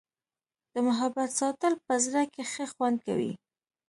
[0.73, 3.31] د محبت ساتل په زړه کي ښه خوند کوي.